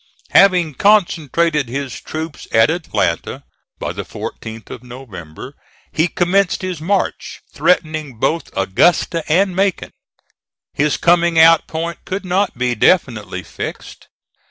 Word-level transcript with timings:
Having 0.31 0.73
concentrated 0.79 1.69
his 1.69 2.01
troops 2.01 2.47
at 2.51 2.71
Atlanta 2.71 3.43
by 3.77 3.93
the 3.93 4.01
14th 4.03 4.71
of 4.71 4.81
November, 4.81 5.53
he 5.91 6.07
commenced 6.07 6.63
his 6.63 6.81
march, 6.81 7.41
threatening 7.53 8.15
both 8.17 8.49
Augusta 8.57 9.23
and 9.31 9.55
Macon. 9.55 9.91
His 10.73 10.97
coming 10.97 11.37
out 11.37 11.67
point 11.67 12.03
could 12.03 12.25
not 12.25 12.57
be 12.57 12.73
definitely 12.73 13.43
fixed. 13.43 14.07